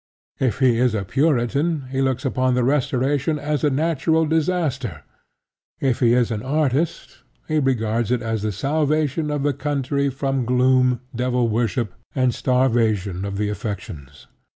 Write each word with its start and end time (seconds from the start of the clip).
If 0.39 0.57
he 0.57 0.79
is 0.79 0.95
a 0.95 1.03
Puritan 1.05 1.85
he 1.91 2.01
looks 2.01 2.25
upon 2.25 2.55
the 2.55 2.63
Restoration 2.63 3.37
as 3.37 3.63
a 3.63 3.69
national 3.69 4.25
disaster: 4.25 5.03
if 5.79 5.99
he 5.99 6.13
is 6.15 6.31
an 6.31 6.41
artist 6.41 7.19
he 7.47 7.59
regards 7.59 8.09
it 8.09 8.23
as 8.23 8.41
the 8.41 8.51
salvation 8.51 9.29
of 9.29 9.43
the 9.43 9.53
country 9.53 10.09
from 10.09 10.43
gloom, 10.43 11.01
devil 11.15 11.47
worship 11.49 11.93
and 12.15 12.33
starvation 12.33 13.23
of 13.25 13.37
the 13.37 13.49
affections. 13.49 14.25